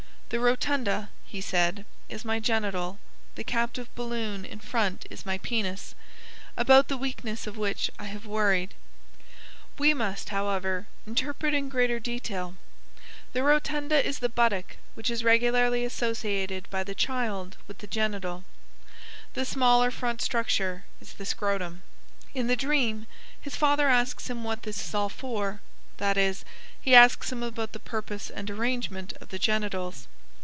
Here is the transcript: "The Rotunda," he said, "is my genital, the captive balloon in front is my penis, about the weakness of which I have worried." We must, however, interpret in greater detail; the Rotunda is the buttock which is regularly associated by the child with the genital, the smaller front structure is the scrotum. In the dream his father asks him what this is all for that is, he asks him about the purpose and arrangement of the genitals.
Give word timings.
"The 0.33 0.39
Rotunda," 0.39 1.09
he 1.25 1.41
said, 1.41 1.83
"is 2.07 2.23
my 2.23 2.39
genital, 2.39 2.99
the 3.35 3.43
captive 3.43 3.93
balloon 3.95 4.45
in 4.45 4.59
front 4.59 5.05
is 5.09 5.25
my 5.25 5.39
penis, 5.39 5.93
about 6.55 6.87
the 6.87 6.95
weakness 6.95 7.47
of 7.47 7.57
which 7.57 7.91
I 7.99 8.05
have 8.05 8.25
worried." 8.25 8.73
We 9.77 9.93
must, 9.93 10.29
however, 10.29 10.87
interpret 11.05 11.53
in 11.53 11.67
greater 11.67 11.99
detail; 11.99 12.55
the 13.33 13.43
Rotunda 13.43 14.07
is 14.07 14.19
the 14.19 14.29
buttock 14.29 14.77
which 14.93 15.09
is 15.09 15.21
regularly 15.21 15.83
associated 15.83 16.65
by 16.69 16.85
the 16.85 16.95
child 16.95 17.57
with 17.67 17.79
the 17.79 17.87
genital, 17.87 18.45
the 19.33 19.43
smaller 19.43 19.91
front 19.91 20.21
structure 20.21 20.85
is 21.01 21.11
the 21.11 21.25
scrotum. 21.25 21.81
In 22.33 22.47
the 22.47 22.55
dream 22.55 23.05
his 23.41 23.57
father 23.57 23.89
asks 23.89 24.29
him 24.29 24.45
what 24.45 24.63
this 24.63 24.81
is 24.87 24.95
all 24.95 25.09
for 25.09 25.59
that 25.97 26.15
is, 26.17 26.45
he 26.79 26.95
asks 26.95 27.33
him 27.33 27.43
about 27.43 27.73
the 27.73 27.79
purpose 27.79 28.29
and 28.29 28.49
arrangement 28.49 29.11
of 29.19 29.27
the 29.27 29.37
genitals. 29.37 30.07